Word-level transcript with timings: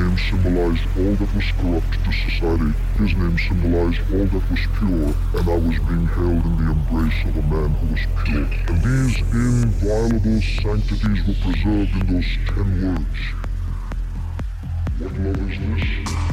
name 0.00 0.18
symbolized 0.18 0.86
all 0.96 1.14
that 1.14 1.34
was 1.34 1.52
corrupt 1.60 1.92
to 2.04 2.12
society. 2.12 2.72
His 2.96 3.12
name 3.14 3.38
symbolized 3.38 4.00
all 4.12 4.24
that 4.24 4.50
was 4.50 4.64
pure, 4.78 5.12
and 5.36 5.48
I 5.48 5.56
was 5.56 5.78
being 5.88 6.06
held 6.06 6.44
in 6.46 6.54
the 6.56 6.66
embrace 6.72 7.20
of 7.28 7.36
a 7.36 7.42
man 7.42 7.70
who 7.74 7.86
was 7.92 8.04
pure. 8.24 8.48
And 8.68 8.78
these 8.82 9.18
inviolable 9.32 10.40
sanctities 10.62 11.20
were 11.26 11.38
preserved 11.44 11.92
in 12.00 12.04
those 12.14 12.32
ten 12.48 12.68
words. 12.82 13.20
What 14.98 15.12
love 15.18 15.50
is 15.50 15.58
this? 15.58 16.29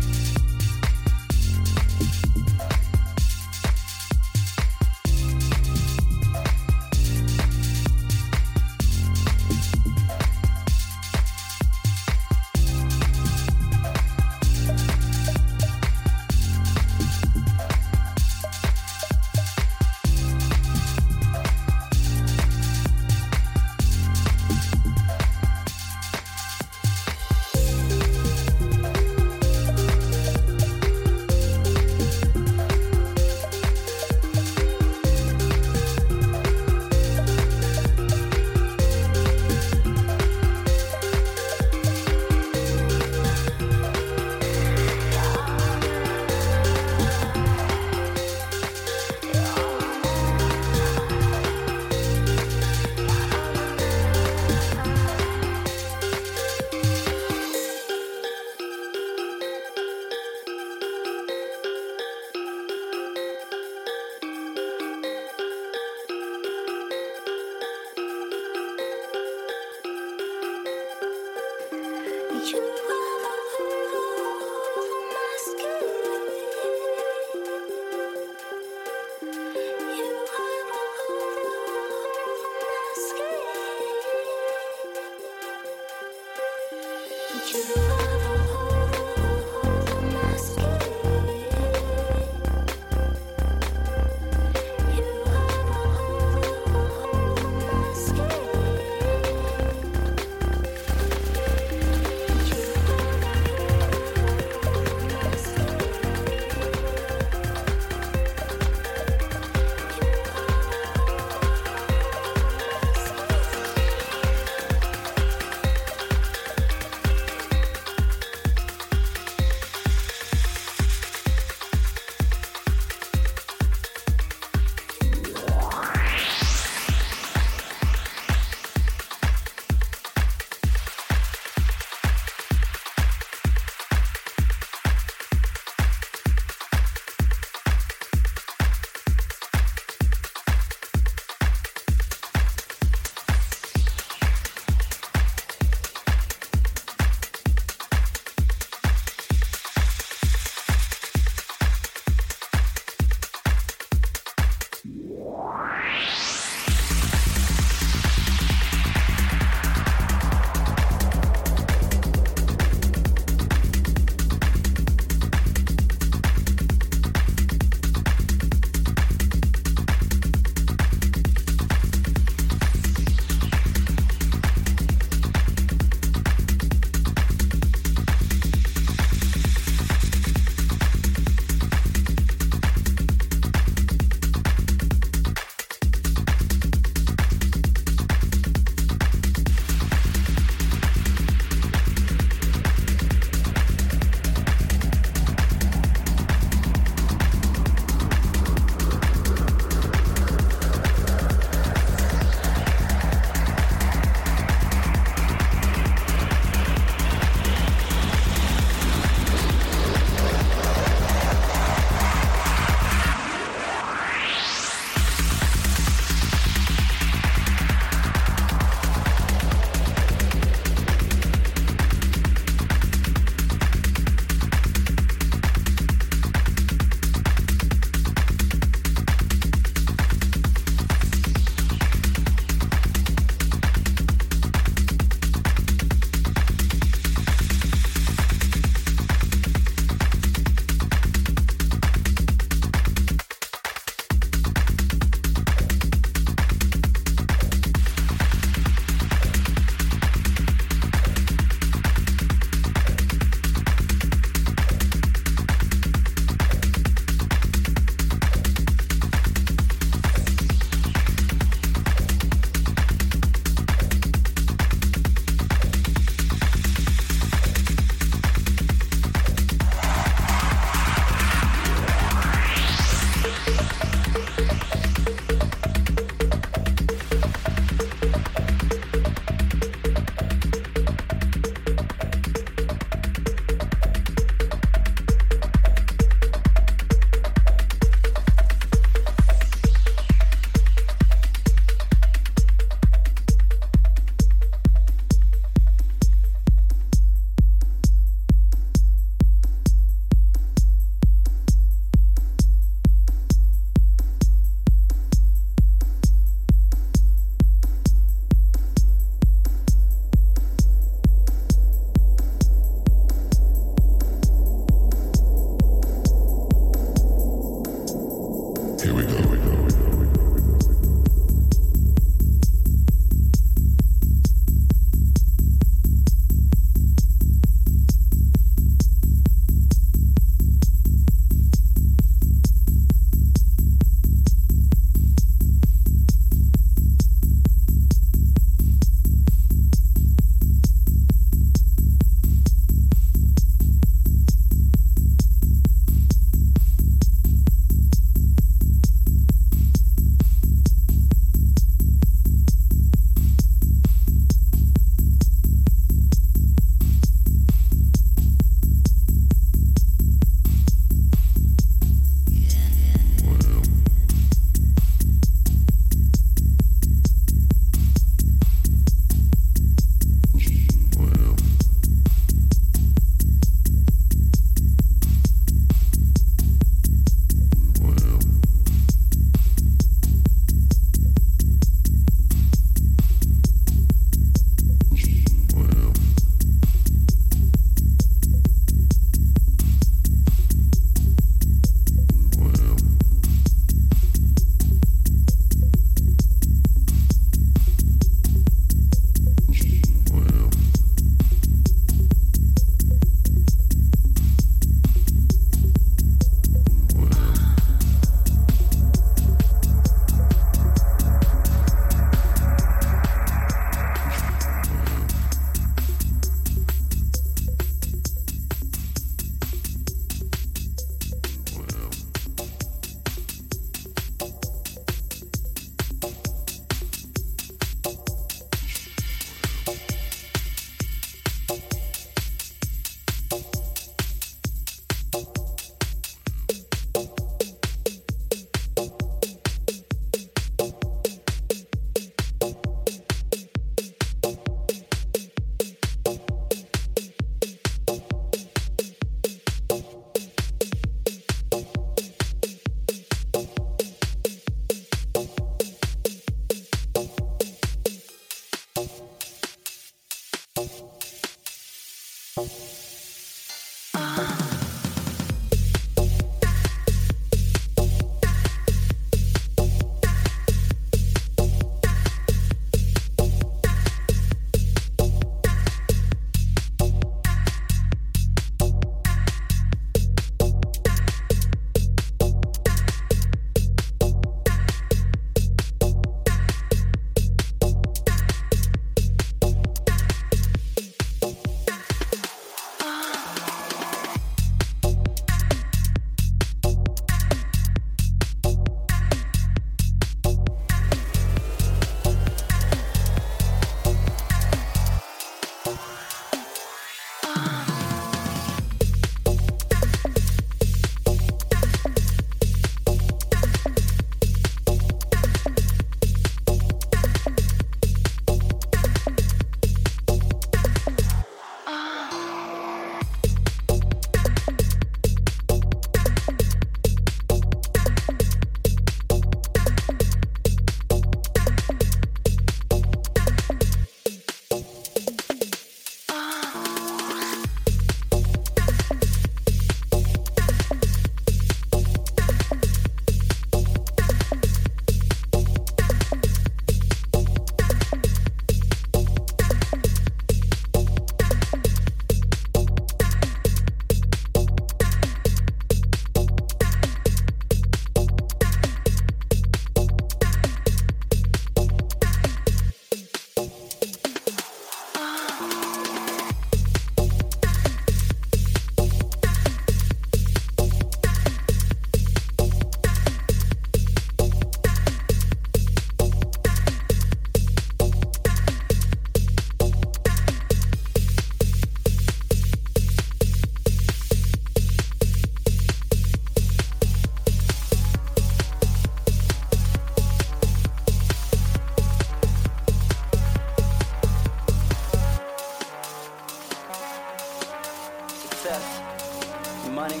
success, 598.50 599.68
money, 599.70 600.00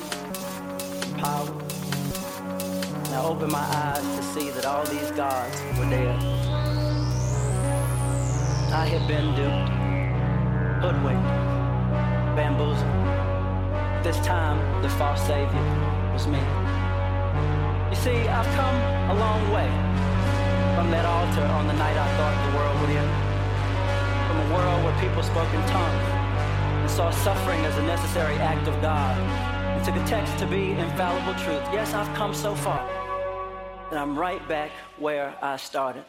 power. 1.18 1.48
And 3.04 3.14
I 3.14 3.24
opened 3.24 3.52
my 3.52 3.58
eyes 3.58 4.02
to 4.16 4.22
see 4.22 4.50
that 4.50 4.64
all 4.64 4.84
these 4.84 5.10
gods 5.12 5.56
were 5.78 5.88
dead. 5.88 6.18
I 8.72 8.86
had 8.86 9.06
been 9.06 9.34
duped, 9.38 9.70
hoodwinked, 10.82 11.30
bamboozled. 12.36 12.90
This 14.04 14.18
time, 14.26 14.58
the 14.82 14.88
false 14.88 15.20
savior 15.26 15.66
was 16.12 16.26
me. 16.26 16.42
You 17.90 17.96
see, 17.96 18.28
I've 18.28 18.50
come 18.58 18.76
a 19.10 19.14
long 19.14 19.42
way 19.52 19.70
from 20.74 20.90
that 20.90 21.04
altar 21.04 21.44
on 21.44 21.66
the 21.66 21.74
night 21.74 21.96
I 21.96 22.08
thought 22.16 22.34
the 22.50 22.56
world 22.56 22.80
would 22.80 22.90
end, 22.90 23.12
from 24.26 24.36
a 24.40 24.54
world 24.54 24.84
where 24.84 25.00
people 25.00 25.22
spoke 25.22 25.52
in 25.52 25.60
tongues 25.68 26.19
saw 26.90 27.10
suffering 27.10 27.60
as 27.66 27.76
a 27.78 27.82
necessary 27.82 28.34
act 28.36 28.66
of 28.66 28.74
God 28.82 29.16
and 29.16 29.84
took 29.84 29.94
a 29.94 30.04
text 30.06 30.36
to 30.38 30.46
be 30.46 30.72
infallible 30.72 31.34
truth. 31.34 31.62
Yes, 31.72 31.94
I've 31.94 32.12
come 32.16 32.34
so 32.34 32.54
far 32.54 32.80
and 33.90 33.98
I'm 33.98 34.18
right 34.18 34.46
back 34.48 34.70
where 34.98 35.34
I 35.42 35.56
started. 35.56 36.04